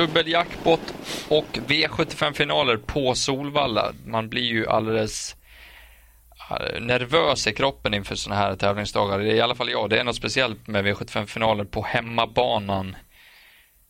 [0.00, 0.94] dubbel jackpot
[1.28, 3.92] och V75-finaler på Solvalla.
[4.06, 5.36] Man blir ju alldeles
[6.50, 9.20] eh, nervös i kroppen inför sådana här tävlingsdagar.
[9.20, 9.90] I alla fall jag.
[9.90, 12.96] Det är något speciellt med V75 finaler på hemmabanan.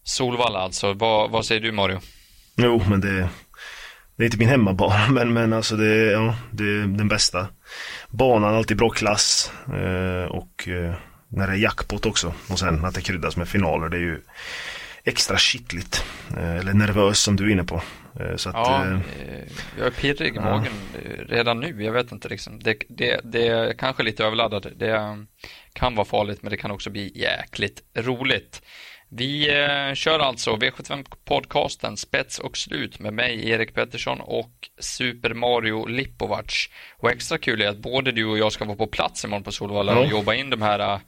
[0.02, 0.92] Solvalla alltså.
[0.92, 2.00] Vad, vad säger du Mario?
[2.56, 3.28] Jo, men det,
[4.16, 7.46] det är inte min hemmabana, men, men alltså det, ja, det är den bästa.
[8.08, 10.94] Banan, alltid bra klass eh, och eh,
[11.28, 14.20] när det är jackpot också och sen att det kryddas med finaler, det är ju
[15.04, 16.04] extra kittligt.
[16.36, 17.82] Eh, eller nervös som du är inne på.
[18.20, 18.98] Eh, så att, ja, eh,
[19.78, 20.42] jag är pirrig i ja.
[20.42, 20.72] magen
[21.28, 21.84] redan nu.
[21.84, 22.58] Jag vet inte liksom.
[22.60, 24.66] Det, det, det är kanske lite överladdat.
[24.76, 25.26] Det
[25.72, 28.62] kan vara farligt men det kan också bli jäkligt roligt.
[29.12, 35.86] Vi eh, kör alltså V75-podcasten Spets och slut med mig, Erik Pettersson och Super Mario
[35.86, 36.68] Lipovac.
[36.96, 39.52] Och extra kul är att både du och jag ska vara på plats imorgon på
[39.52, 41.00] Solvalla och jobba in de här,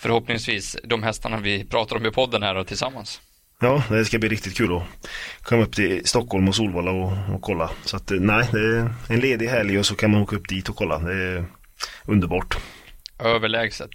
[0.00, 3.20] förhoppningsvis, de hästarna vi pratar om i podden här och tillsammans.
[3.60, 4.82] Ja, det ska bli riktigt kul att
[5.42, 7.70] komma upp till Stockholm och Solvalla och, och kolla.
[7.84, 10.68] Så att nej, det är en ledig helg och så kan man åka upp dit
[10.68, 10.98] och kolla.
[10.98, 11.44] Det är
[12.06, 12.56] underbart.
[13.18, 13.90] Överlägset.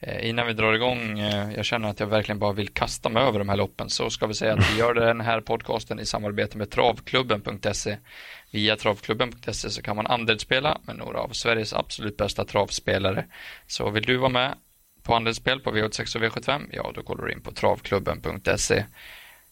[0.00, 3.22] Eh, innan vi drar igång, eh, jag känner att jag verkligen bara vill kasta mig
[3.22, 6.06] över de här loppen, så ska vi säga att vi gör den här podcasten i
[6.06, 7.96] samarbete med travklubben.se.
[8.50, 13.26] Via travklubben.se så kan man andelsspela med några av Sveriges absolut bästa travspelare.
[13.66, 14.54] Så vill du vara med
[15.08, 18.84] på andelsspel på V86 och V75, ja då går du in på travklubben.se.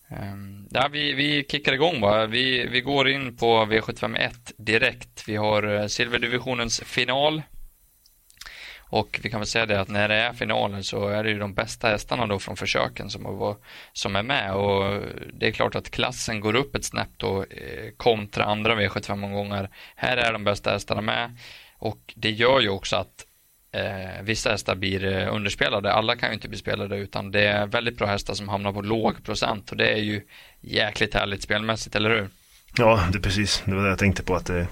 [0.09, 2.27] Ehm, ja, vi, vi kickar igång va.
[2.27, 5.29] Vi, vi går in på V751 direkt.
[5.29, 7.43] Vi har eh, silverdivisionens final
[8.89, 11.39] och vi kan väl säga det att när det är finalen så är det ju
[11.39, 13.57] de bästa hästarna då från försöken som,
[13.93, 17.91] som är med och det är klart att klassen går upp ett snäpp då eh,
[17.97, 19.71] kontra andra V75-omgångar.
[19.97, 21.37] Här är de bästa hästarna med
[21.79, 23.26] och det gör ju också att
[23.77, 25.93] eh, vissa hästar blir eh, underspelade.
[25.93, 28.83] Alla kan ju inte bli spelade utan det är väldigt bra hästar som hamnar på
[28.83, 30.23] låg procent och det är ju
[30.61, 32.29] jäkligt härligt spelmässigt, eller hur?
[32.79, 33.63] Ja, det är precis.
[33.65, 34.67] Det var det jag tänkte på att det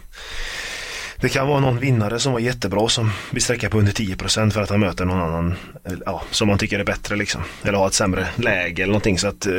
[1.25, 4.63] det kan vara någon vinnare som var jättebra som vill sträcka på under 10% för
[4.63, 5.55] att han möter någon annan
[6.07, 7.43] ja, som man tycker är bättre liksom.
[7.63, 9.53] Eller har ett sämre läge eller någonting så att eh,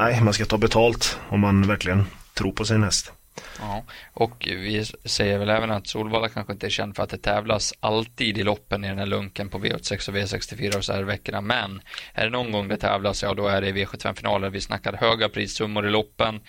[0.00, 2.04] nej, man ska ta betalt om man verkligen
[2.34, 3.12] tror på sin häst.
[3.60, 7.18] Ja, och vi säger väl även att Solvalla kanske inte är känd för att det
[7.18, 11.02] tävlas alltid i loppen i den här lunken på V86 och V64 och så här
[11.02, 11.40] veckorna.
[11.40, 11.80] Men
[12.14, 14.50] är det någon gång det tävlas, ja då är det i V75-finaler.
[14.50, 16.40] Vi snackar höga prissummor i loppen,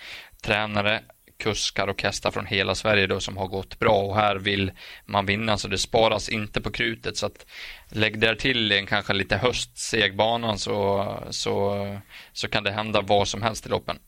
[0.42, 1.00] tränare,
[1.40, 4.72] kuskar och hästar från hela Sverige då som har gått bra och här vill
[5.06, 7.46] man vinna så det sparas inte på krutet så att
[7.88, 11.86] lägg där till en kanske lite höstsegbanan så, så,
[12.32, 13.98] så kan det hända vad som helst i loppen.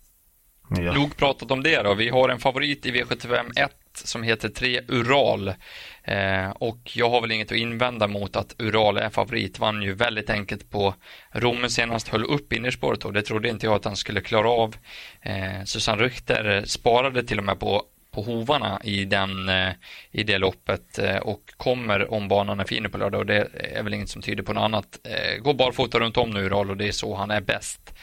[0.71, 0.93] Ja.
[0.93, 1.95] Nog pratat om det då.
[1.95, 5.49] Vi har en favorit i V75 1 som heter 3 Ural.
[6.05, 9.59] Eh, och jag har väl inget att invända mot att Ural är favorit.
[9.59, 10.95] Vann ju väldigt enkelt på
[11.31, 14.77] Romme senast, höll upp innerspåret och det trodde inte jag att han skulle klara av.
[15.21, 19.73] Eh, Susanne Rychter sparade till och med på på hovarna i, den, eh,
[20.11, 23.83] i det loppet eh, och kommer om banan är fin på lördag och det är
[23.83, 24.99] väl inget som tyder på något annat.
[25.05, 27.95] Eh, gå barfota runt om nu Ural och det är så han är bäst.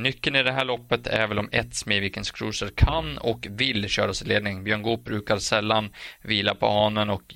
[0.00, 4.14] Nyckeln i det här loppet är väl om ett Smedvikens Cruiser kan och vill köra
[4.14, 4.64] sig ledning.
[4.64, 7.34] Björn Goop brukar sällan vila på hanen och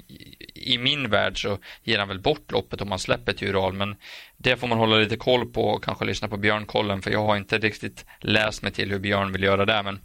[0.55, 3.97] i min värld så ger han väl bort loppet om han släpper till Ural men
[4.37, 7.37] det får man hålla lite koll på och kanske lyssna på Björn-kollen för jag har
[7.37, 10.01] inte riktigt läst mig till hur Björn vill göra där men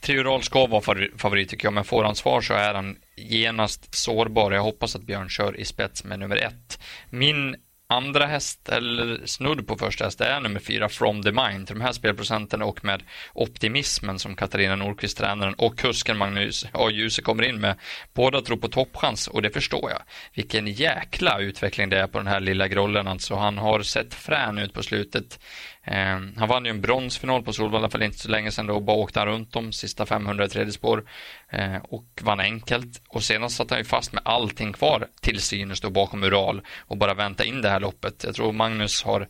[0.00, 4.52] Trioral ska vara favorit tycker jag, men får han svar så är han genast sårbar.
[4.52, 6.80] Jag hoppas att Björn kör i spets med nummer ett.
[7.10, 7.56] Min
[7.90, 11.66] andra häst, eller snudd på första häst, är nummer fyra From the Mind.
[11.66, 13.02] Till de här spelprocenten och med
[13.32, 16.90] optimismen som Katarina Nordqvist, tränaren, och kusken Magnus A.
[16.90, 17.76] Djuse kommer in med.
[18.14, 20.02] Båda tror på toppchans och det förstår jag.
[20.34, 23.34] Vilken jäkla utveckling det är på den här lilla grollen alltså.
[23.34, 25.40] Han har sett frän ut på slutet.
[25.84, 28.82] Eh, han vann ju en bronsfinal på Solvalla för inte så länge sedan då och
[28.82, 31.04] bara åkte han runt de sista 500 i tredje spår
[31.50, 33.02] eh, och vann enkelt.
[33.08, 36.96] Och senast satt han ju fast med allting kvar till synes då bakom Ural och
[36.96, 38.24] bara vänta in det här loppet.
[38.24, 39.28] Jag tror Magnus har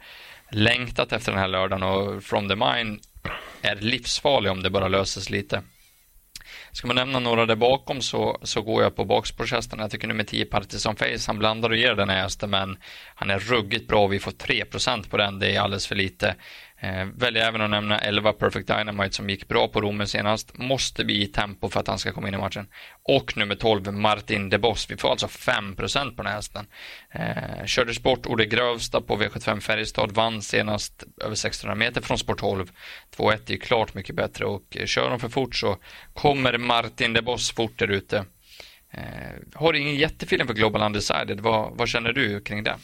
[0.50, 2.98] längtat efter den här lördagen och From the Mine
[3.62, 5.62] är livsfarlig om det bara löses lite.
[6.72, 9.78] Ska man nämna några där bakom så, så går jag på bakspårshästen.
[9.78, 12.76] Jag tycker nummer 10 Partisan Face, han blandar och ger den här hästen men
[13.14, 15.38] han är ruggigt bra vi får 3% på den.
[15.38, 16.34] Det är alldeles för lite.
[16.82, 20.58] Eh, väljer även att nämna 11 Perfect Dynamite som gick bra på Romme senast.
[20.58, 22.66] Måste bli i tempo för att han ska komma in i matchen.
[23.02, 24.90] Och nummer 12 Martin DeBoss.
[24.90, 26.66] Vi får alltså 5% på den här hästen.
[27.10, 30.12] Eh, körde sport Ode Grövsta på V75 Färjestad.
[30.12, 32.70] Vann senast över 1600 meter från sport 12.
[33.16, 35.76] 2-1 är klart mycket bättre och eh, kör de för fort så
[36.14, 38.24] kommer Martin DeBoss fort där ute.
[38.92, 39.02] Eh,
[39.54, 41.40] har ingen jättefilm för Global Undecided.
[41.40, 42.76] Vad, vad känner du kring det?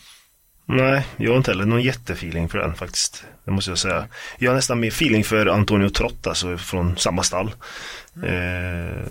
[0.69, 3.25] Nej, jag har inte heller någon jättefeeling för den faktiskt.
[3.45, 4.07] Det måste jag säga.
[4.39, 7.55] Jag har nästan mer feeling för Antonio Trott, alltså från samma stall.
[8.17, 8.29] Mm.
[8.29, 9.03] Eh,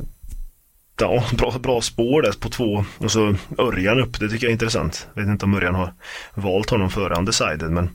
[1.00, 4.54] ja, bra, bra spår där på två och så Örjan upp, det tycker jag är
[4.54, 5.08] intressant.
[5.14, 5.94] Jag vet inte om Örjan har
[6.34, 7.90] valt honom före undecided men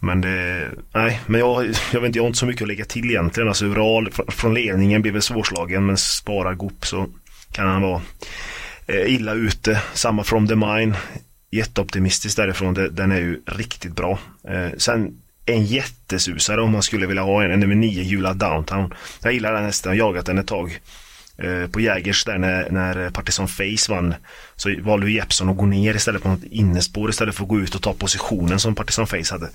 [0.00, 2.84] men det, nej, men jag, jag vet inte, jag har inte så mycket att lägga
[2.84, 3.48] till egentligen.
[3.48, 7.06] Alltså Ural från ledningen blir väl svårslagen men sparar Goop så
[7.52, 8.00] kan han vara
[8.86, 9.82] eh, illa ute.
[9.92, 10.94] Samma from the mine.
[11.50, 12.74] Jätteoptimistisk därifrån.
[12.74, 14.18] Den är ju riktigt bra.
[14.48, 18.94] Eh, sen en jättesusare om man skulle vilja ha en, en nummer 9 Jula Downtown.
[19.22, 20.80] Jag gillar den hästen, jag har jagat den ett tag.
[21.42, 24.14] Eh, på Jägers där när, när Partisan Face vann
[24.56, 27.74] så valde Jeppson att gå ner istället på något innespår istället för att gå ut
[27.74, 29.48] och ta positionen som Partisan Face hade.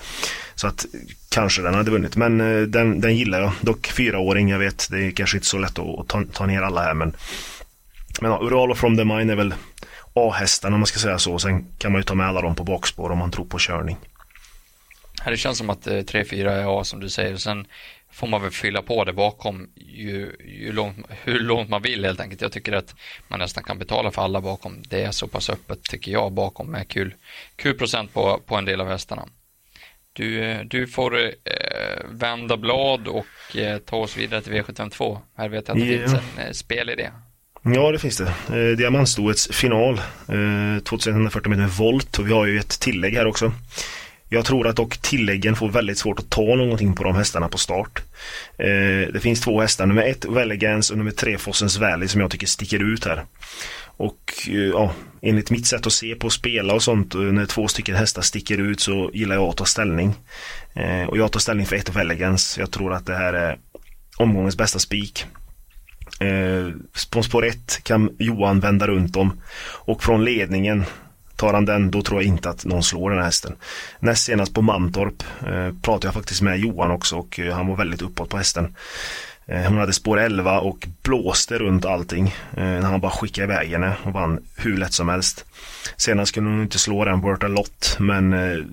[0.56, 0.86] Så att
[1.30, 3.52] kanske den hade vunnit men eh, den, den gillar jag.
[3.62, 6.82] Dock fyraåring, jag vet det är kanske inte så lätt att ta, ta ner alla
[6.82, 7.16] här men
[8.22, 9.54] men ja, Ural och From the Mine är väl
[10.14, 11.40] A-hästarna om man ska säga så.
[11.40, 13.98] Sen kan man ju ta med alla dem på bakspår om man tror på körning.
[15.26, 17.38] Det känns som att 3-4 eh, är A som du säger.
[17.38, 17.68] Sen
[18.12, 22.20] får man väl fylla på det bakom ju, ju långt, hur långt man vill helt
[22.20, 22.42] enkelt.
[22.42, 22.96] Jag tycker att
[23.28, 24.84] man nästan kan betala för alla bakom.
[24.90, 27.16] Det är så pass öppet tycker jag bakom med kul,
[27.56, 29.28] kul procent på, på en del av hästarna.
[30.14, 31.32] Du, du får eh,
[32.10, 35.18] vända blad och eh, ta oss vidare till V752.
[35.38, 36.10] Här vet jag att det yeah.
[36.10, 37.12] finns en eh, spelidé.
[37.66, 38.58] Ja, det finns det.
[38.58, 39.98] Eh, Diamantstoets final.
[40.28, 43.52] Eh, 2140 meter volt och vi har ju ett tillägg här också.
[44.30, 47.58] Jag tror att dock tilläggen får väldigt svårt att ta någonting på de hästarna på
[47.58, 48.02] start.
[48.58, 52.32] Eh, det finns två hästar, nummer ett Velegans och nummer tre Fossens Valley som jag
[52.32, 53.24] tycker sticker ut här.
[53.86, 57.68] Och eh, ja, enligt mitt sätt att se på spela och sånt, eh, när två
[57.68, 60.14] stycken hästar sticker ut så gillar jag att ta ställning.
[60.74, 62.58] Eh, och jag tar ställning för ett Velegans.
[62.58, 63.58] Jag tror att det här är
[64.18, 65.26] omgångens bästa spik.
[66.24, 69.42] Eh, spons på spår 1 kan Johan vända runt om
[69.86, 70.86] och från ledningen
[71.36, 73.56] Tar han den, då tror jag inte att någon slår den här hästen.
[74.00, 77.76] Näst senast på Mantorp eh, pratade jag faktiskt med Johan också och eh, han var
[77.76, 78.76] väldigt uppåt på hästen.
[79.46, 83.70] Eh, hon hade spår 11 och blåste runt allting eh, när han bara skickade iväg
[83.70, 85.46] henne och vann hur lätt som helst.
[85.98, 88.64] Senast kunde hon inte slå den Berta Lott men eh,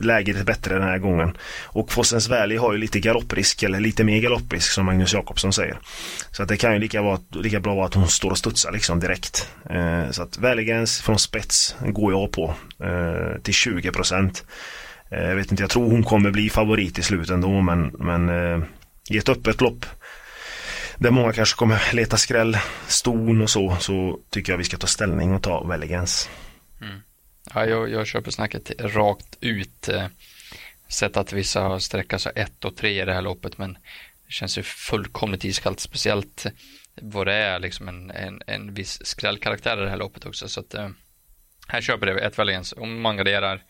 [0.00, 1.36] läget är bättre den här gången.
[1.64, 5.78] Och Fossens Valley har ju lite galopprisk eller lite mer galopprisk som Magnus Jakobsson säger.
[6.30, 8.72] Så att det kan ju lika, vara, lika bra vara att hon står och studsar
[8.72, 9.48] liksom direkt.
[10.10, 12.54] Så att Valleygens från spets går jag på
[13.42, 14.44] till 20 procent.
[15.10, 18.30] Jag vet inte, jag tror hon kommer bli favorit i slutet ändå men, men
[19.10, 19.86] i ett öppet lopp
[21.00, 22.56] där många kanske kommer leta skräll,
[22.88, 26.30] ston och så, så tycker jag vi ska ta ställning och ta Welligens.
[26.80, 27.00] Mm.
[27.54, 29.88] Ja, jag, jag köper snacket rakt ut.
[29.88, 30.06] Eh,
[30.88, 33.72] sett att vissa har sträckat sig ett och tre i det här loppet, men
[34.26, 36.46] det känns ju fullkomligt iskallt, speciellt
[37.02, 40.48] vad det är liksom en, en, en viss skrällkaraktär i det här loppet också.
[40.48, 40.88] Så att, eh,
[41.72, 42.74] här köper det ett Valiens.
[42.76, 43.62] Om man garderar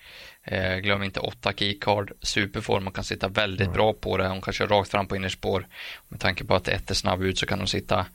[0.43, 3.73] Eh, glöm inte 8 keycard, superform och kan sitta väldigt mm.
[3.73, 4.29] bra på det.
[4.29, 5.67] Hon kan köra rakt fram på innerspår.
[6.09, 8.07] Med tanke på att ett är snabb ut så kan hon sitta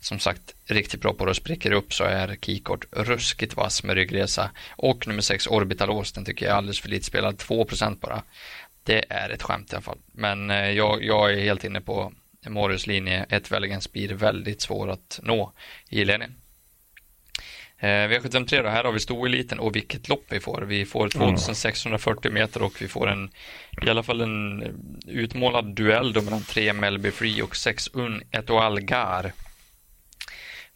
[0.00, 3.94] som sagt riktigt bra på det och spricker upp så är keycard ruskigt vass med
[3.96, 4.50] ryggresa.
[4.76, 8.22] Och nummer 6 Orbitalos, den tycker jag är alldeles för lite spelad, 2% bara.
[8.82, 9.98] Det är ett skämt i alla fall.
[10.12, 12.12] Men eh, jag, jag är helt inne på
[12.46, 15.52] Morris linje, ett Veligans blir väldigt svår att nå
[15.88, 16.34] i ledningen.
[17.78, 20.62] Eh, V753 då, här har vi stoeliten och vilket lopp vi får.
[20.62, 23.30] Vi får 2640 meter och vi får en,
[23.82, 24.62] i alla fall en
[25.06, 29.32] utmålad duell då mellan tre Melby Free och sex Un Etoile Gar.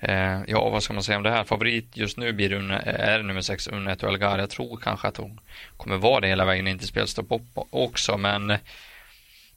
[0.00, 1.44] Eh, ja, vad ska man säga om det här?
[1.44, 4.38] Favorit just nu blir un, är nummer sex Un Etoile Gar.
[4.38, 5.40] Jag tror kanske att hon
[5.76, 8.58] kommer vara det hela vägen in till spelstopp också, men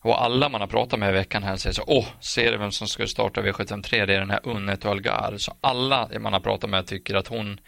[0.02, 2.72] och alla man har pratat med i veckan här säger så åh, ser du vem
[2.72, 4.06] som ska starta V753?
[4.06, 5.34] Det är den här Unnet och Algar.
[5.38, 7.60] Så alla man har pratat med tycker att hon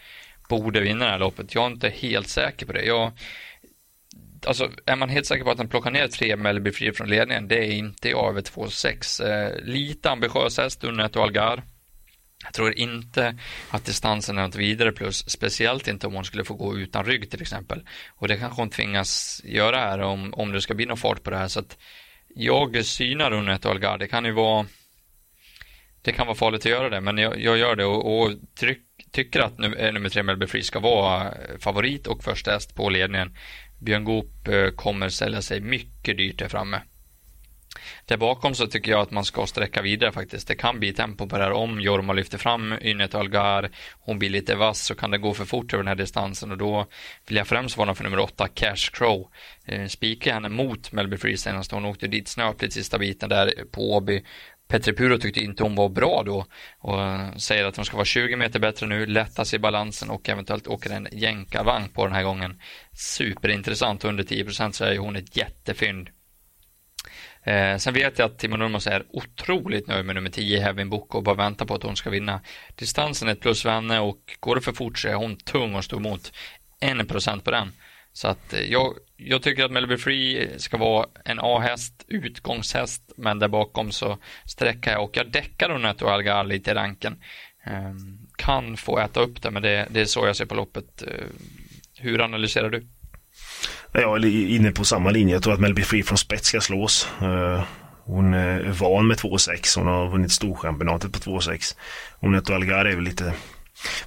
[0.48, 1.54] borde vinna det här loppet.
[1.54, 2.84] Jag är inte helt säker på det.
[2.84, 3.12] Jag,
[4.46, 7.48] alltså, är man helt säker på att den plockar ner tre Mellby Fri från ledningen?
[7.48, 9.26] Det är inte jag över 2,6.
[9.26, 11.62] Eh, lite ambitiös häst, Unnet och Algar.
[12.44, 13.38] Jag tror inte
[13.70, 17.30] att distansen är något vidare plus, speciellt inte om hon skulle få gå utan rygg
[17.30, 17.82] till exempel.
[18.08, 21.30] Och det kanske hon tvingas göra här om, om det ska bli någon fart på
[21.30, 21.48] det här.
[21.48, 21.78] Så att
[22.34, 23.98] jag synar Unnet och Algar.
[23.98, 24.66] Det kan ju vara
[26.02, 28.82] det kan vara farligt att göra det, men jag, jag gör det och, och tryck,
[29.10, 32.74] tycker att num eh, nummer tre Melby Free ska vara eh, favorit och första häst
[32.74, 33.36] på ledningen.
[33.80, 36.80] Björn Goop eh, kommer sälja sig mycket dyrt där framme.
[38.06, 40.48] Där bakom så tycker jag att man ska sträcka vidare faktiskt.
[40.48, 43.70] Det kan bli tempo på det här om Jorma lyfter fram Ynet Algar.
[44.00, 46.58] Hon blir lite vass så kan det gå för fort över den här distansen och
[46.58, 46.86] då
[47.28, 49.28] vill jag främst varna för nummer åtta Cash Crow.
[49.64, 51.72] Eh, spikar henne mot Melby Free senast.
[51.72, 54.22] Hon åkte dit snöpligt sista biten där på Åby.
[54.68, 56.46] Petri Puro tyckte inte hon var bra då
[56.78, 56.98] och
[57.42, 60.66] säger att hon ska vara 20 meter bättre nu, lätta sig i balansen och eventuellt
[60.66, 62.60] åker en jänkarvagn på den här gången.
[62.92, 66.08] Superintressant, under 10 så är hon ett jättefynd.
[67.44, 71.14] Eh, sen vet jag att Timo Nurmos är otroligt nöjd med nummer 10, Hevin Book
[71.14, 72.40] och bara väntar på att hon ska vinna.
[72.74, 75.74] Distansen är ett plus för henne och går det för fort så är hon tung
[75.74, 76.32] och står emot.
[76.80, 77.72] En procent på den.
[78.12, 83.38] Så att eh, jag, jag tycker att Melby Free ska vara en A-häst, utgångshäst, men
[83.38, 87.20] där bakom så sträcker jag och jag däckar Uneto Algar lite i ranken.
[87.66, 87.94] Eh,
[88.36, 91.02] kan få äta upp det, men det, det är så jag ser på loppet.
[91.02, 91.26] Eh,
[91.98, 92.86] hur analyserar du?
[93.92, 95.34] Jag är inne på samma linje.
[95.34, 97.08] Jag tror att Melby Free från spets ska slås.
[97.20, 97.62] Eh,
[98.04, 99.78] hon är van med 2,6.
[99.78, 101.76] Hon har vunnit storchampionatet på 2,6.
[102.20, 103.32] och Algar är väl lite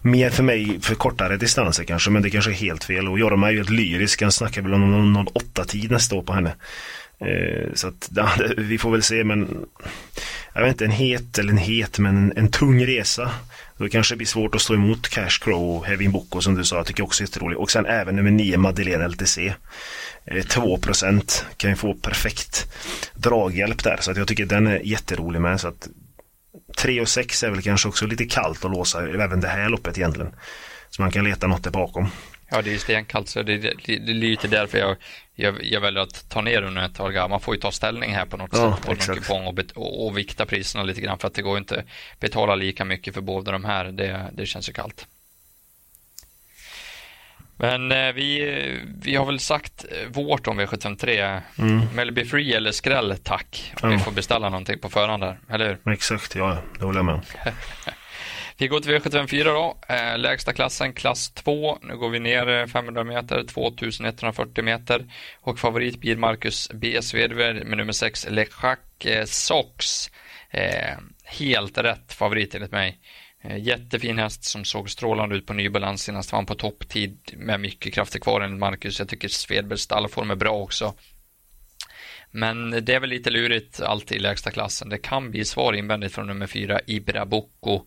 [0.02, 3.08] mer för mig för kortare distanser kanske, men det kanske är helt fel.
[3.08, 6.34] Och Jorma är ju helt lyrisk, han snackar väl om någon 08-tid nästa år på
[6.34, 6.56] henne.
[7.20, 9.66] Eh, så att, ja, vi får väl se, men
[10.54, 13.32] jag vet inte, en het eller en het, men en, en tung resa.
[13.78, 16.66] Då kanske det blir svårt att stå emot Cash Crow och Hevin Boko som du
[16.66, 17.58] sa, jag tycker också är jätterolig.
[17.58, 19.54] Och sen även nummer 9 Madeleine LTC.
[20.26, 21.22] 2% eh,
[21.58, 22.74] kan ju få perfekt
[23.16, 25.62] draghjälp där, så att jag tycker den är jätterolig med.
[25.62, 25.88] Så att
[26.78, 29.98] 3 och 6 är väl kanske också lite kallt att låsa även det här loppet
[29.98, 30.32] egentligen.
[30.90, 32.10] Så man kan leta något där bakom.
[32.50, 34.96] Ja, det är stenkallt så det, det, det är lite därför jag,
[35.36, 37.30] jag, jag väljer att ta ner under ett tag.
[37.30, 39.72] Man får ju ta ställning här på något ja, sätt på någon kupong och, bet,
[39.72, 41.84] och, och, vikta priserna lite grann för att det går inte
[42.20, 43.86] betala lika mycket för båda de här.
[43.86, 45.08] Det, det känns ju kallt.
[47.60, 51.42] Men eh, vi, vi har väl sagt eh, vårt om V753.
[51.58, 51.88] Mm.
[51.96, 53.74] Melby Free eller skräll, tack.
[53.82, 53.98] Om ja.
[53.98, 55.94] vi får beställa någonting på förhand där, eller hur?
[55.94, 57.22] Exakt, ja, det håller jag med
[58.60, 61.78] Vi går till V754 då, eh, lägsta klassen, klass 2.
[61.82, 65.06] Nu går vi ner eh, 500 meter, 2140 meter.
[65.42, 67.02] Och favorit blir Marcus B.
[67.02, 70.10] Svedberg med nummer 6, Lechak eh, Sox.
[71.24, 73.00] Helt rätt favorit enligt mig.
[73.58, 77.60] Jättefin häst som såg strålande ut på ny balans senast var han på topptid med
[77.60, 79.00] mycket krafter kvar enligt Marcus.
[79.00, 80.94] Jag tycker Svedbergs stallform är bra också.
[82.32, 84.90] Men det är väl lite lurigt alltid i lägsta klassen.
[84.90, 87.86] Det kan bli svar invändigt från nummer fyra Ibra Bocco.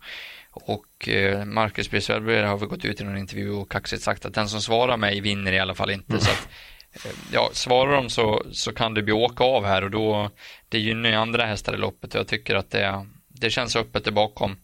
[0.51, 2.01] Och eh, Marcus B.
[2.01, 4.97] Svedberg har väl gått ut i någon intervju och kaxigt sagt att den som svarar
[4.97, 6.13] mig vinner i alla fall inte.
[6.13, 6.21] Mm.
[6.21, 6.49] Så att,
[6.93, 10.31] eh, ja, svarar de så, så kan det bli åka av här och då
[10.69, 14.05] det gynnar ju andra hästar i loppet och jag tycker att det, det känns öppet
[14.05, 14.57] där bakom.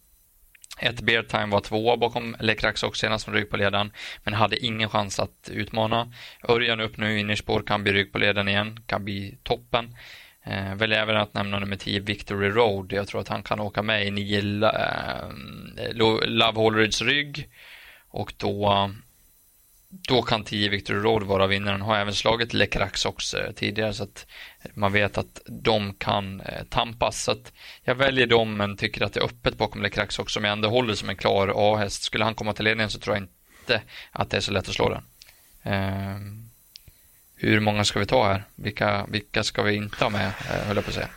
[0.78, 3.92] Ett Beartime var tvåa bakom Lecrax också senast som rygg på ledaren,
[4.24, 6.12] men hade ingen chans att utmana.
[6.48, 9.94] Örjan upp nu, innerspår, kan bli rygg på ledaren igen, kan bli toppen.
[10.46, 12.92] Eh, väljer även att nämna nummer 10, Victory Road.
[12.92, 15.92] Jag tror att han kan åka med i 9 eh,
[16.26, 17.48] Love Holrids rygg.
[18.08, 18.90] Och då
[19.88, 21.80] då kan 10 Victory Road vara vinnaren.
[21.80, 24.26] Har även slagit Lecrax också tidigare så att
[24.74, 27.22] man vet att de kan eh, tampas.
[27.22, 30.40] Så att jag väljer dem men tycker att det är öppet bakom Lecrax också.
[30.40, 32.02] Men jag ändå håller som en klar A-häst.
[32.02, 34.74] Skulle han komma till ledningen så tror jag inte att det är så lätt att
[34.74, 35.02] slå den.
[35.62, 36.45] Ehm.
[37.36, 38.44] Hur många ska vi ta här?
[38.54, 41.08] Vilka, vilka ska vi inte ha med, eh, höll jag på att säga.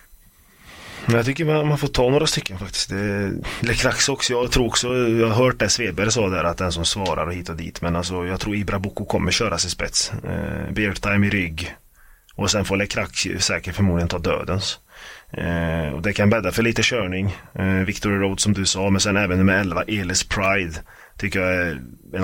[1.08, 2.90] Jag tycker man, man får ta några stycken faktiskt.
[2.90, 4.34] Det, Lecrax också.
[4.34, 7.34] Jag tror också, jag har hört det Svedberg sa där att den som svarar och
[7.34, 7.82] hit och dit.
[7.82, 10.12] Men alltså jag tror Ibra Boko kommer köra sig spets.
[10.24, 11.76] Eh, Beartime i rygg.
[12.36, 14.80] Och sen får Lecrax säkert förmodligen ta dödens.
[15.32, 17.38] Eh, och det kan bädda för lite körning.
[17.56, 20.74] Eh, Victory Road som du sa, men sen även nummer 11, Elis Pride.
[21.18, 21.82] Tycker jag är
[22.14, 22.24] en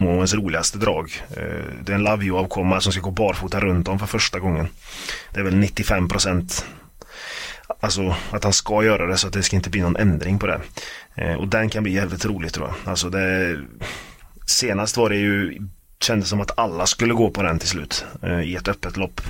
[0.00, 1.22] Månens roligaste drag.
[1.30, 4.68] Eh, det är en Love You-avkomma som ska gå barfota runt om för första gången.
[5.32, 6.66] Det är väl 95 procent
[7.80, 10.46] Alltså att han ska göra det så att det ska inte bli någon ändring på
[10.46, 10.60] det.
[11.14, 12.90] Eh, och den kan bli jävligt rolig tror jag.
[12.90, 13.56] Alltså det,
[14.46, 15.58] senast var det ju,
[16.00, 19.20] kändes som att alla skulle gå på den till slut eh, i ett öppet lopp.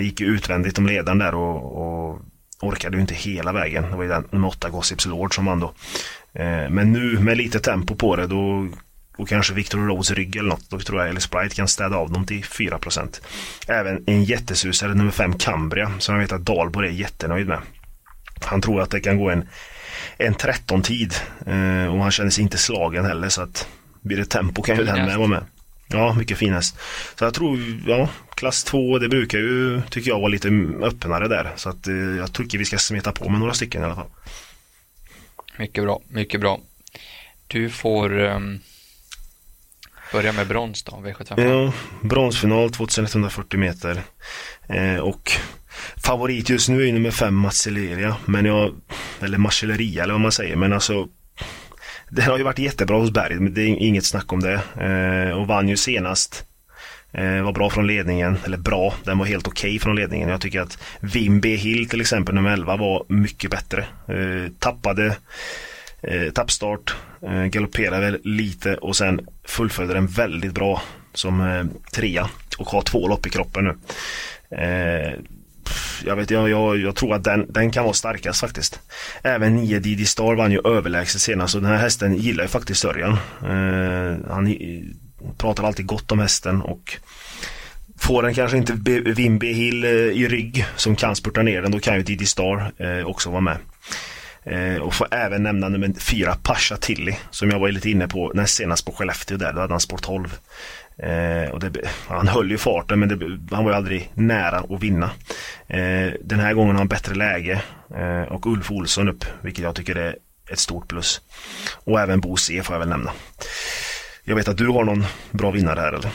[0.00, 2.20] gick ju utvändigt om ledaren där och, och
[2.60, 3.82] orkade ju inte hela vägen.
[3.90, 5.74] Det var ju den med 8 Gossips Lord som vann då.
[6.70, 8.68] Men nu med lite tempo på det då
[9.20, 10.70] och kanske Victor Rose rygg eller något.
[10.70, 13.20] Då tror jag Ellis Bright kan städa av dem till 4%.
[13.68, 17.60] Även en jättesusare nummer 5 Cambria som jag vet att Dahlborg är jättenöjd med.
[18.44, 19.48] Han tror att det kan gå en,
[20.16, 21.14] en 13-tid
[21.46, 23.68] eh, och han känner sig inte slagen heller så att
[24.00, 25.42] blir det tempo kan ju den med vara med.
[25.88, 26.78] Ja, mycket finast.
[27.18, 30.48] Så jag tror, ja, klass 2 det brukar ju, tycker jag, vara lite
[30.82, 31.52] öppnare där.
[31.56, 34.10] Så att eh, jag tycker vi ska smeta på med några stycken i alla fall.
[35.58, 36.60] Mycket bra, mycket bra.
[37.46, 38.60] Du får um,
[40.12, 41.48] börja med brons då, V75.
[41.48, 44.02] Ja, bronsfinal 2140 meter.
[44.68, 45.32] Eh, och
[45.96, 48.16] favorit just nu är nummer 5 Marcelleria.
[48.26, 48.74] Men jag,
[49.20, 50.56] eller Marcelleria eller vad man säger.
[50.56, 51.08] Men alltså
[52.10, 54.60] det har ju varit jättebra hos Berg, det är inget snack om det.
[54.80, 56.44] Eh, och vann ju senast.
[57.12, 60.28] Eh, var bra från ledningen, eller bra, den var helt okej okay från ledningen.
[60.28, 63.86] Jag tycker att Wim B Hill till exempel, nummer 11, var mycket bättre.
[64.08, 65.16] Eh, tappade
[66.02, 70.82] eh, tappstart, eh, galopperade lite och sen fullföljde den väldigt bra
[71.14, 72.28] som eh, trea
[72.58, 73.76] och har två lopp i kroppen nu.
[74.56, 75.12] Eh,
[76.04, 78.80] jag, vet, jag, jag, jag tror att den, den kan vara starkast faktiskt.
[79.22, 82.80] Även 9 Didi Star vann ju överlägset senast och den här hästen gillar ju faktiskt
[82.80, 83.12] Sörjan.
[83.42, 84.82] Eh, han eh,
[85.38, 86.96] pratar alltid gott om hästen och
[88.00, 88.72] Får den kanske inte
[89.04, 92.72] Wimby Hill eh, i rygg som kan spurta ner den, då kan ju Didi Star
[92.76, 93.56] eh, också vara med.
[94.44, 98.32] Eh, och får även nämna nummer fyra, Pasha Tilly, som jag var lite inne på
[98.34, 100.38] näst senast på Skellefteå där, då hade han spår 12.
[101.02, 104.82] Eh, och det, han höll ju farten men det, han var ju aldrig nära att
[104.82, 105.10] vinna.
[105.68, 107.62] Eh, den här gången har han bättre läge
[107.96, 110.16] eh, och Ulf Olsson upp, vilket jag tycker är
[110.50, 111.20] ett stort plus.
[111.84, 113.12] Och även Bo C får jag väl nämna.
[114.24, 116.10] Jag vet att du har någon bra vinnare här eller?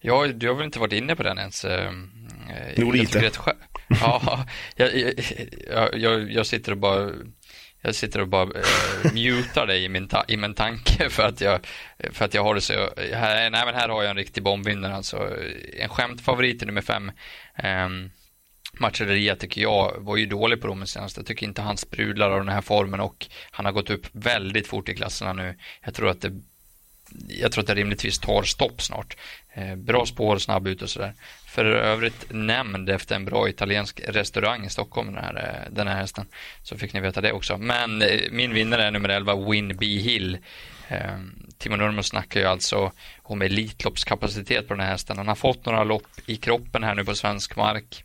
[0.00, 1.64] Ja, du har väl inte varit inne på den ens?
[1.64, 1.92] Eh,
[2.76, 3.30] jo, lite.
[4.00, 4.90] Ja, jag,
[5.68, 7.10] jag, jag, jag sitter och bara
[7.82, 11.66] jag sitter och bara uh, mutar dig i min, i min tanke för att jag,
[12.12, 12.72] för att jag har det så.
[13.12, 15.36] Här, nej, men här har jag en riktig bombvinnare alltså.
[15.78, 17.12] En skämtfavorit i nummer fem.
[17.56, 18.10] Ehm, um,
[18.72, 21.16] Marcelleria tycker jag var ju dålig på Romen senast.
[21.16, 24.66] Jag tycker inte han sprudlar av den här formen och han har gått upp väldigt
[24.66, 25.56] fort i klasserna nu.
[25.84, 26.40] Jag tror att det
[27.28, 29.16] jag tror att det rimligtvis tar stopp snart.
[29.54, 31.12] Eh, bra spår, snabb ut och sådär.
[31.46, 35.96] För övrigt nämnd efter en bra italiensk restaurang i Stockholm, den här, eh, den här
[35.96, 36.26] hästen.
[36.62, 37.58] Så fick ni veta det också.
[37.58, 40.38] Men eh, min vinnare är nummer 11, Win B Hill.
[40.88, 42.92] Ehm, Timo Nurmos snackar ju alltså
[43.22, 45.16] om Elitloppskapacitet på den här hästen.
[45.16, 48.04] Han har fått några lopp i kroppen här nu på svensk mark.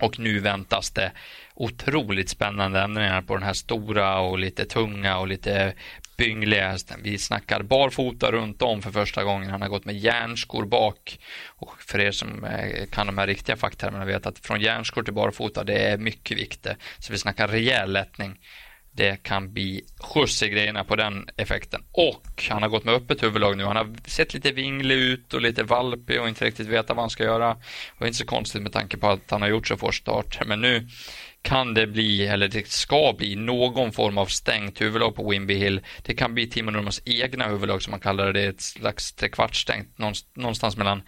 [0.00, 1.12] Och nu väntas det
[1.54, 5.74] otroligt spännande ändringar på den här stora och lite tunga och lite
[6.16, 7.00] byngliga hästen.
[7.02, 9.50] Vi snackar barfota runt om för första gången.
[9.50, 11.18] Han har gått med järnskor bak.
[11.46, 15.14] Och för er som eh, kan de här riktiga facktermerna vet att från järnskor till
[15.14, 16.76] barfota, det är mycket viktigt.
[16.98, 18.38] Så vi snackar rejäl lättning.
[18.98, 21.82] Det kan bli skjuts i grejerna på den effekten.
[21.92, 23.64] Och han har gått med öppet huvudlag nu.
[23.64, 27.10] Han har sett lite vinglig ut och lite valpig och inte riktigt vetat vad han
[27.10, 27.56] ska göra.
[27.98, 30.44] Och inte så konstigt med tanke på att han har gjort så få starter.
[30.44, 30.88] Men nu
[31.42, 35.80] kan det bli, eller det ska bli, någon form av stängt huvudlag på Wimby Hill.
[36.02, 38.32] Det kan bli Timo Nurmos egna huvudlag som man kallar det.
[38.32, 39.98] Det är ett slags trekvartsstängt,
[40.34, 41.02] någonstans mellan,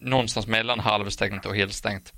[0.00, 2.12] någonstans mellan halvstängt och helstängt.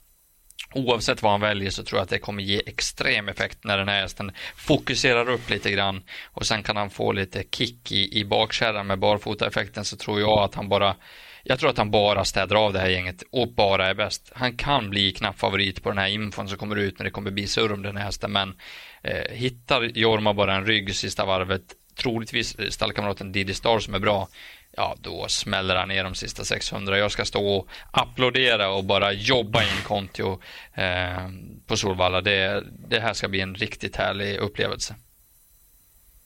[0.74, 3.88] Oavsett vad han väljer så tror jag att det kommer ge extrem effekt när den
[3.88, 8.24] här hästen fokuserar upp lite grann och sen kan han få lite kick i, i
[8.24, 10.96] bakkärran med barfota-effekten så tror jag att han bara
[11.42, 14.32] jag tror att han bara städar av det här gänget och bara är bäst.
[14.34, 17.30] Han kan bli knapp favorit på den här infon som kommer ut när det kommer
[17.30, 18.54] bli surr om den här hästen, men
[19.02, 21.62] eh, hittar Jorma bara en rygg sista varvet,
[21.96, 24.28] troligtvis eh, stallkamraten Diddy Star som är bra,
[24.76, 26.98] ja då smäller han ner de sista 600.
[26.98, 30.40] Jag ska stå och applådera och bara jobba in Kontio
[30.74, 31.28] eh,
[31.66, 32.20] på Solvalla.
[32.20, 34.94] Det, det här ska bli en riktigt härlig upplevelse.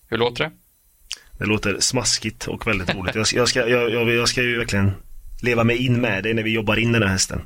[0.08, 0.50] Hur låter det?
[1.38, 3.14] Det låter smaskigt och väldigt roligt.
[3.14, 4.92] Jag ska, jag ska, jag, jag ska ju verkligen
[5.42, 7.42] leva mig in med det när vi jobbar in den här hästen.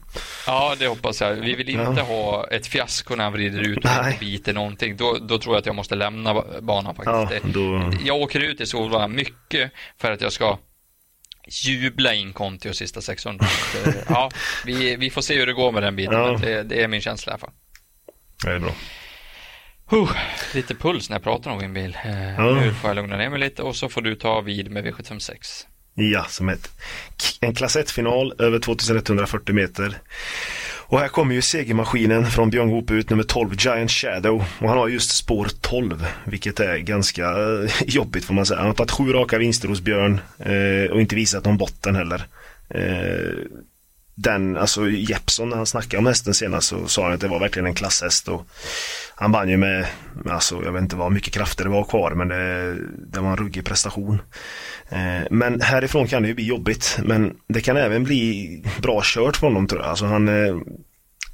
[0.46, 1.34] Ja, det hoppas jag.
[1.34, 2.02] Vi vill inte ja.
[2.02, 4.16] ha ett fiasko när han vrider ut och Nej.
[4.20, 4.96] biter någonting.
[4.96, 7.44] Då, då tror jag att jag måste lämna banan faktiskt.
[7.44, 7.92] Ja, då...
[8.04, 10.58] Jag åker ut i Solvalla mycket för att jag ska
[11.46, 13.46] jubla in Conti och sista 600.
[14.08, 14.30] ja,
[14.64, 16.14] vi, vi får se hur det går med den biten.
[16.14, 16.38] Ja.
[16.42, 17.52] Det, det, är min känsla i alla fall.
[18.44, 18.74] Det är bra.
[19.92, 20.16] Uh,
[20.54, 21.98] lite puls när jag pratar om Winbil.
[22.06, 22.60] Uh, ja.
[22.60, 25.66] Nu får jag lugna ner mig lite och så får du ta vid med V756.
[25.94, 26.70] Ja, som ett,
[27.40, 29.98] en klass 1-final över 2140 meter.
[30.88, 34.44] Och här kommer ju segermaskinen från Björn Goop ut, nummer 12, Giant Shadow.
[34.60, 38.58] Och han har just spår 12, vilket är ganska eh, jobbigt får man säga.
[38.58, 42.26] Han har tagit sju raka vinster hos Björn eh, och inte visat någon botten heller.
[42.68, 43.34] Eh,
[44.18, 47.40] den, alltså Jeppson när han snackade om hästen senast så sa han att det var
[47.40, 48.48] verkligen en klasshäst och
[49.14, 49.86] han vann ju med,
[50.30, 52.74] alltså jag vet inte vad mycket krafter det var kvar men det,
[53.12, 54.22] det var en ruggig prestation.
[54.88, 59.36] Eh, men härifrån kan det ju bli jobbigt men det kan även bli bra kört
[59.36, 59.90] för honom tror jag.
[59.90, 60.56] Alltså han, eh,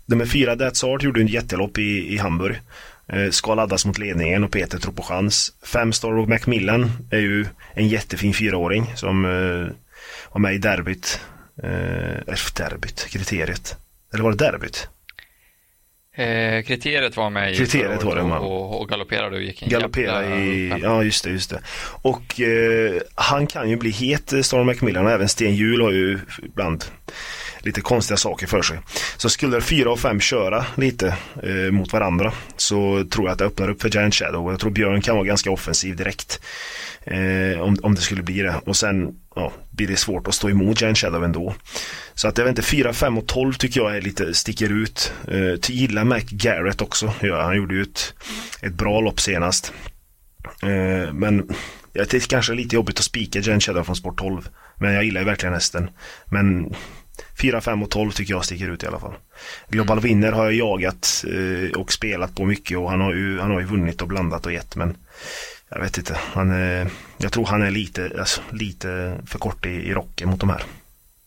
[0.06, 2.60] de med fyra That's Art gjorde en jättelopp i, i Hamburg.
[3.08, 5.52] Eh, ska laddas mot ledningen och Peter tror på chans.
[5.64, 9.74] Fem Star och Macmillan är ju en jättefin fyraåring som eh,
[10.32, 11.20] var med i derbyt
[11.62, 13.76] Eh, derbyt, kriteriet.
[14.12, 14.88] Eller var det derbyt?
[16.14, 18.42] Eh, kriteriet var med kriteriet var det, man.
[18.42, 21.60] Och, och galopperade och gick en Galopperade i, ja just det, just det.
[22.02, 25.92] Och eh, han kan ju bli het, eh, Storm Macmillan, och även Sten Hjul har
[25.92, 26.84] ju ibland
[27.62, 28.78] lite konstiga saker för sig.
[29.16, 33.44] Så skulle fyra och fem köra lite eh, mot varandra så tror jag att det
[33.44, 34.50] öppnar upp för Giant Shadow.
[34.50, 36.40] Jag tror Björn kan vara ganska offensiv direkt.
[37.04, 38.54] Eh, om, om det skulle bli det.
[38.66, 41.54] Och sen ja, blir det svårt att stå emot Giant Shadow ändå.
[42.14, 45.12] Så att jag vet inte, 4, 5 och 12 tycker jag är lite, sticker ut.
[45.28, 47.14] Eh, gillar Mac Garrett också.
[47.20, 48.14] Ja, han gjorde ju ett,
[48.60, 49.72] ett bra lopp senast.
[50.62, 51.48] Eh, men
[51.92, 54.48] ja, det är kanske lite jobbigt att spika Giant Shadow från sport 12.
[54.78, 55.90] Men jag gillar ju verkligen hästen.
[56.26, 56.74] Men
[57.40, 59.14] 4, 5 och 12 tycker jag sticker ut i alla fall.
[59.68, 60.08] Global mm.
[60.08, 63.60] Winner har jag jagat eh, och spelat på mycket och han har ju, han har
[63.60, 64.96] ju vunnit och blandat och gett men
[65.68, 66.18] jag vet inte.
[66.32, 70.40] Han är, jag tror han är lite, alltså, lite för kort i, i rocken mot
[70.40, 70.62] de här.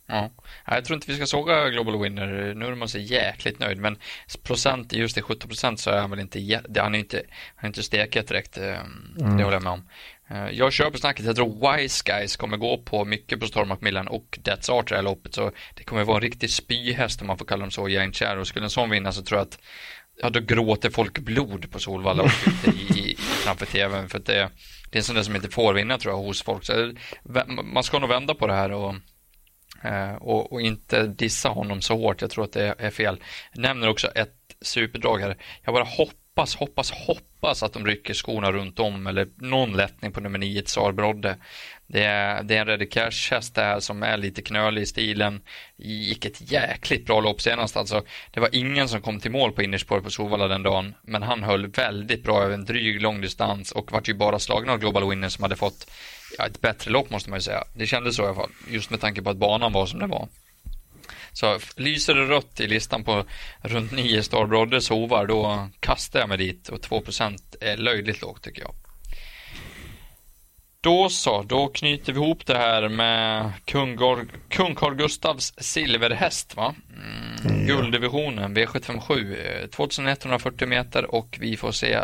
[0.08, 0.32] Ja,
[0.66, 2.54] jag tror inte vi ska såga Global Winner.
[2.54, 3.98] Nu är man så jäkligt nöjd, men
[4.44, 7.22] procent, just det 17 procent så är han väl inte, han är inte,
[7.56, 8.58] han är inte steket direkt.
[8.58, 8.80] Eh,
[9.20, 9.38] mm.
[9.38, 9.90] Det håller jag med om.
[10.30, 14.08] Eh, jag köper snacket, jag tror Wise Guys kommer gå på mycket på Storm Macmillan
[14.08, 17.38] och Death's Art det här loppet så det kommer vara en riktig spyhäst om man
[17.38, 19.60] får kalla dem så, Share och skulle en sån vinna så tror jag att
[20.22, 22.32] ja, då gråter folk blod på Solvalla och
[22.68, 24.50] i, i, framför tvn för att det,
[24.90, 26.66] det är en sån där som inte får vinna tror jag hos folk.
[26.66, 26.94] Så
[27.64, 28.96] man ska nog vända på det här och,
[29.84, 32.22] eh, och, och inte dissa honom så hårt.
[32.22, 33.20] Jag tror att det är fel.
[33.54, 35.38] Jag nämner också ett superdrag här.
[35.64, 40.20] Jag bara hoppas, hoppas, hoppas att de rycker skorna runt om eller någon lättning på
[40.20, 41.38] nummer 9, Tsar Brodde.
[41.88, 45.42] Det är, det är en Ready Cash-häst det här som är lite knölig i stilen.
[45.78, 48.04] Gick ett jäkligt bra lopp senast alltså.
[48.32, 50.96] Det var ingen som kom till mål på innerspår på Sovalla den dagen.
[51.02, 54.70] Men han höll väldigt bra över en dryg lång distans och vart ju bara slagen
[54.70, 55.92] av Global Winner som hade fått
[56.38, 57.64] ja, ett bättre lopp måste man ju säga.
[57.74, 58.52] Det kändes så i alla fall.
[58.70, 60.28] Just med tanke på att banan var som den var.
[61.36, 63.26] Så lyser det rött i listan på
[63.62, 68.44] runt 9 Star Brothers hovar då kastar jag mig dit och 2% är löjligt lågt
[68.44, 68.76] tycker jag.
[70.82, 73.98] Då så, då knyter vi ihop det här med kung,
[74.50, 76.76] kung Carl Gustavs silverhäst va?
[76.94, 77.76] Mm, ja.
[77.76, 82.00] Gulddivisionen V757, 2140 meter och vi får se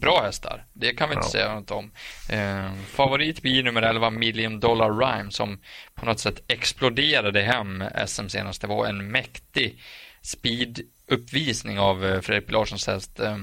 [0.00, 0.66] bra hästar.
[0.72, 1.32] Det kan vi inte ja.
[1.32, 1.90] säga något om.
[2.28, 5.60] Eh, favorit blir nummer 11 Million Dollar Rhyme som
[5.94, 8.60] på något sätt exploderade hem SM senast.
[8.60, 9.82] Det var en mäktig
[10.22, 13.20] speeduppvisning av eh, Fredrik Larssons häst.
[13.20, 13.38] Eh,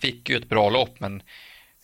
[0.00, 1.22] fick ju ett bra lopp men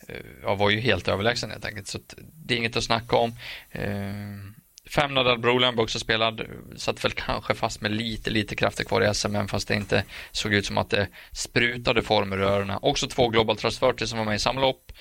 [0.07, 1.87] Eh, var ju helt överlägsen helt enkelt.
[1.87, 3.35] Så det är inget att snacka om.
[3.71, 4.53] Eh,
[4.89, 6.41] fem Nadal Broland också spelad,
[6.75, 10.53] satt väl kanske fast med lite, lite krafter kvar i SM, fast det inte såg
[10.53, 12.79] ut som att det sprutade form i öronen.
[12.81, 14.91] Också två Global Trust som var med i samma lopp,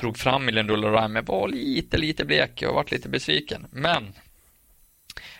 [0.00, 3.66] drog fram Million Dollar Rhyme, men var lite, lite blek och varit lite besviken.
[3.70, 4.12] Men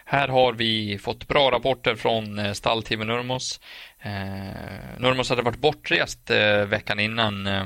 [0.04, 3.60] här har vi fått bra rapporter från eh, stallteamet Nurmos.
[4.00, 7.64] Eh, Nurmos hade varit bortrest eh, veckan innan eh,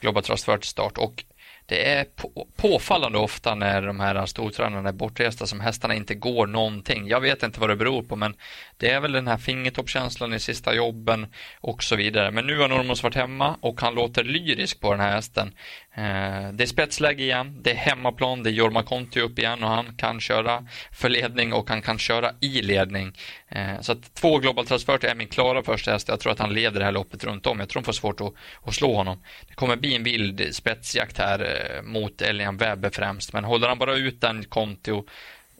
[0.00, 1.24] Global Trust start och
[1.66, 6.46] det är på, påfallande ofta när de här stortränarna är bortresta som hästarna inte går
[6.46, 7.08] någonting.
[7.08, 8.34] Jag vet inte vad det beror på men
[8.76, 11.26] det är väl den här fingertoppkänslan i sista jobben
[11.60, 12.30] och så vidare.
[12.30, 15.52] Men nu har Normos varit hemma och han låter lyrisk på den här hästen.
[15.94, 19.70] Eh, det är spetsläge igen, det är hemmaplan, det är Jorma Konti upp igen och
[19.70, 23.12] han kan köra för ledning och han kan köra i ledning.
[23.48, 26.08] Eh, så att två Global Transfer är min klara första häst.
[26.08, 27.60] Jag tror att han leder det här loppet runt om.
[27.60, 29.22] Jag tror de får svårt att, att slå honom.
[29.48, 33.78] Det kommer bli en vild spetsjakt här eh, mot Elian Webbe främst, men håller han
[33.78, 35.04] bara ut den konto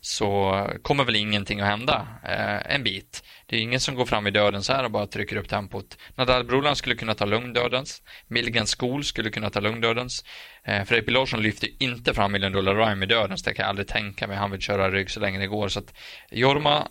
[0.06, 3.22] så kommer väl ingenting att hända eh, en bit.
[3.46, 5.98] Det är ingen som går fram i döden så här och bara trycker upp tempot.
[6.14, 10.24] Nadal Broland skulle kunna ta lugn dödens Milligan School skulle kunna ta lugndödens.
[10.64, 13.42] Eh, Fredrik Larsson lyfter inte fram Million Dollar Rhyme i dödens.
[13.42, 14.36] Det kan jag aldrig tänka mig.
[14.36, 15.68] Han vill köra rygg så länge det går.
[15.68, 15.94] Så att
[16.30, 16.88] Jorma,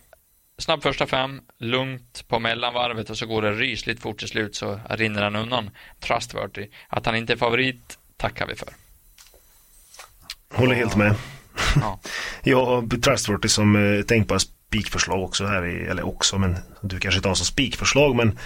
[0.57, 4.79] snabb första fem, lugnt på mellanvarvet och så går det rysligt fort till slut så
[4.89, 5.69] rinner han undan.
[5.99, 6.67] Trustworthy.
[6.89, 8.84] Att han inte är favorit tackar vi för.
[10.53, 11.15] Håller helt med.
[11.81, 11.99] Ja.
[12.43, 17.17] jag har Trustworthy som eh, tänkbara spikförslag också här i, eller också, men du kanske
[17.17, 18.37] inte har som spikförslag, men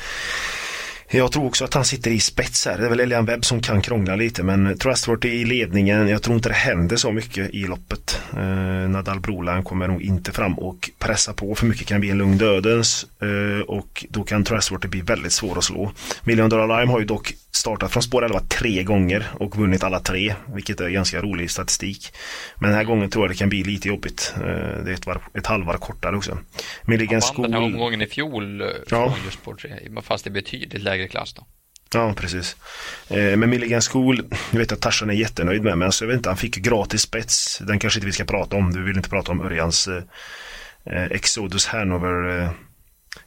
[1.12, 2.78] Jag tror också att han sitter i spets här.
[2.78, 6.08] Det är väl Elian Webb som kan krångla lite men Trustworthy i ledningen.
[6.08, 8.22] Jag tror inte det händer så mycket i loppet.
[8.34, 11.88] Eh, Nadal Broline kommer nog inte fram och pressa på för mycket.
[11.88, 15.92] kan bli en lugn dödens eh, och då kan Trustworthy bli väldigt svår att slå.
[16.24, 20.00] Million Dollar Lime har ju dock startat från spår 11 tre gånger och vunnit alla
[20.00, 22.14] tre, vilket är ganska rolig statistik.
[22.56, 24.34] Men den här gången tror jag det kan bli lite jobbigt.
[24.36, 26.38] Eh, det är ett, var, ett halvår kortare också.
[26.84, 29.12] Milligan Han vann den här omgången i fjol eh, ja.
[29.12, 29.70] från just spår 3,
[30.04, 31.46] fast i betydligt lägre klass då.
[31.94, 32.58] Ja, precis.
[33.10, 36.18] Eh, men Milligan School, jag vet att Tarzan är jättenöjd med, men alltså, jag vet
[36.18, 37.62] inte, han fick gratis spets.
[37.68, 38.74] Den kanske inte vi ska prata om.
[38.74, 39.90] Du vill inte prata om Örjans
[40.86, 42.50] Exodus Hanover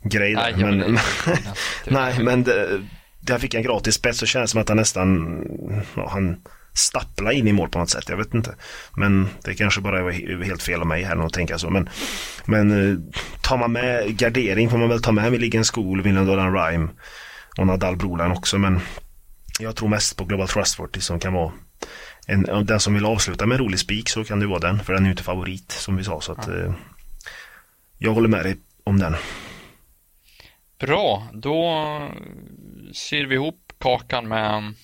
[0.02, 0.35] grej.
[0.35, 0.98] Nej, men,
[1.87, 2.80] nej, men det,
[3.22, 5.44] där fick han gratis spets så känns det som att han nästan,
[5.96, 6.37] ja, han
[6.74, 8.08] stappla in i mål på något sätt.
[8.08, 8.54] Jag vet inte.
[8.96, 11.70] Men det kanske bara är helt fel av mig här att tänka så.
[11.70, 11.88] Men,
[12.44, 12.98] men eh,
[13.42, 16.88] tar man med gardering får man väl ta med Milligan School, William Dolan Rhyme
[17.58, 18.58] och Nadal Broline också.
[18.58, 18.80] Men
[19.58, 21.52] jag tror mest på Global Trustworthy som kan vara
[22.26, 24.78] en, den som vill avsluta med en rolig spik så kan det vara den.
[24.78, 26.20] För den är ju inte favorit som vi sa.
[26.20, 26.72] Så att, eh,
[27.98, 29.14] jag håller med dig om den.
[30.78, 31.72] Bra, då
[32.92, 34.74] syr vi ihop kakan med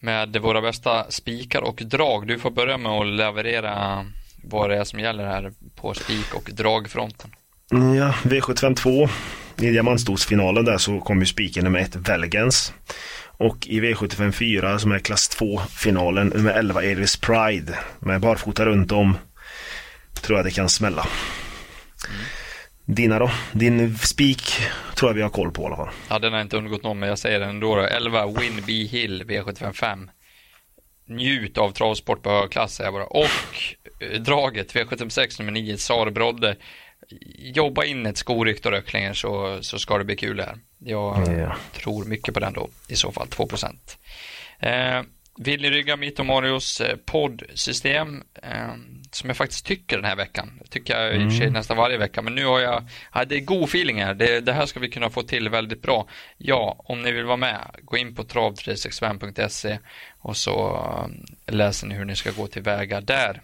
[0.00, 2.26] med våra bästa spikar och drag.
[2.26, 4.06] Du får börja med att leverera
[4.44, 7.30] vad det är som gäller här på spik och dragfronten.
[7.70, 9.08] Ja, V752
[9.60, 12.72] i diamantstorsfinalen där så kom ju spiken nummer ett Velgens.
[13.38, 18.66] Och i V75 4 som är klass 2 finalen nummer 11 Elvis Pride med barfota
[18.66, 19.18] runt om
[20.22, 21.06] tror jag det kan smälla.
[22.08, 22.20] Mm.
[22.86, 23.30] Dina då?
[23.52, 24.52] Din spik
[24.96, 25.88] tror jag vi har koll på i alla fall.
[26.10, 27.76] Ja, den har inte undgått någon, men jag säger den ändå.
[27.76, 27.82] Då.
[27.82, 30.08] 11 Winby Hill V755.
[31.08, 33.06] Njut av travsport på högklass säger jag bara.
[33.06, 33.24] Och
[34.00, 36.56] eh, draget V756 nummer 9 Sar Brodde.
[37.38, 40.58] Jobba in ett skorykt och röcklingar så, så ska det bli kul här.
[40.78, 41.56] Jag yeah.
[41.72, 43.48] tror mycket på den då, i så fall 2
[44.60, 45.02] eh,
[45.38, 48.74] Willy Rygga, mitt och Marios eh, poddsystem eh,
[49.10, 50.60] som jag faktiskt tycker den här veckan.
[50.62, 51.52] Det tycker jag i och för sig mm.
[51.52, 54.14] nästan varje vecka, men nu har jag, ja, det är god feeling här.
[54.14, 56.08] Det, det, här ska vi kunna få till väldigt bra.
[56.36, 59.78] Ja, om ni vill vara med, gå in på trav365.se
[60.18, 60.76] och så
[61.46, 63.40] eh, läser ni hur ni ska gå tillväga där.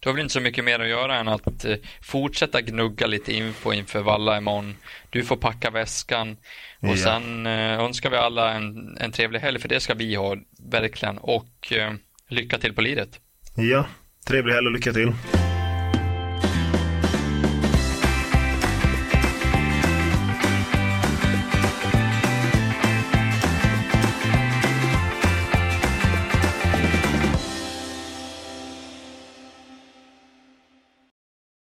[0.00, 3.32] Du har väl inte så mycket mer att göra än att eh, fortsätta gnugga lite
[3.32, 4.76] info inför Valla imorgon.
[5.10, 6.36] Du får packa väskan
[6.80, 6.96] och ja.
[6.96, 10.36] sen eh, önskar vi alla en, en trevlig helg för det ska vi ha
[10.70, 11.92] verkligen och eh,
[12.28, 13.20] lycka till på liret.
[13.56, 13.86] Ja,
[14.26, 15.12] trevlig helg och lycka till.